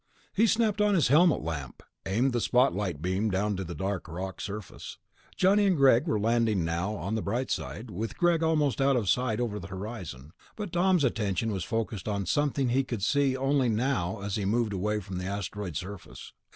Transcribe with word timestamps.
He 0.33 0.47
snapped 0.47 0.81
on 0.81 0.95
his 0.95 1.09
helmet 1.09 1.43
lamp, 1.43 1.83
aimed 2.07 2.33
the 2.33 2.41
spotlight 2.41 3.03
beam 3.03 3.29
down 3.29 3.55
to 3.57 3.63
the 3.63 3.75
dark 3.75 4.07
rock 4.07 4.41
surface. 4.41 4.97
Greg 5.39 5.59
and 5.59 5.77
Johnny 5.77 6.01
were 6.01 6.19
landing 6.19 6.65
now 6.65 6.95
on 6.95 7.13
the 7.13 7.21
bright 7.21 7.51
side, 7.51 7.91
with 7.91 8.17
Greg 8.17 8.41
almost 8.41 8.81
out 8.81 8.95
of 8.95 9.07
sight 9.07 9.39
over 9.39 9.59
the 9.59 9.67
"horizon"... 9.67 10.31
but 10.55 10.73
Tom's 10.73 11.03
attention 11.03 11.51
was 11.51 11.63
focussed 11.63 12.07
on 12.07 12.25
something 12.25 12.69
he 12.69 12.83
could 12.83 13.03
see 13.03 13.37
only 13.37 13.69
now 13.69 14.19
as 14.23 14.37
he 14.37 14.43
moved 14.45 14.73
away 14.73 14.99
from 14.99 15.19
the 15.19 15.25
asteroid 15.25 15.75
surface. 15.75 16.33